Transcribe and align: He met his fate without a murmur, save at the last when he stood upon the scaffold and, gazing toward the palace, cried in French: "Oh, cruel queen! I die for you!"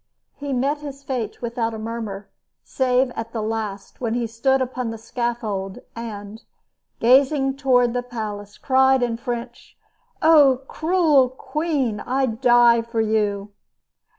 He 0.33 0.51
met 0.51 0.79
his 0.79 1.03
fate 1.03 1.43
without 1.43 1.75
a 1.75 1.77
murmur, 1.77 2.27
save 2.63 3.11
at 3.11 3.33
the 3.33 3.41
last 3.43 4.01
when 4.01 4.15
he 4.15 4.25
stood 4.25 4.59
upon 4.59 4.89
the 4.89 4.97
scaffold 4.97 5.77
and, 5.95 6.41
gazing 6.99 7.55
toward 7.57 7.93
the 7.93 8.01
palace, 8.01 8.57
cried 8.57 9.03
in 9.03 9.17
French: 9.17 9.77
"Oh, 10.19 10.61
cruel 10.67 11.29
queen! 11.29 11.99
I 11.99 12.25
die 12.25 12.81
for 12.81 12.99
you!" 12.99 13.51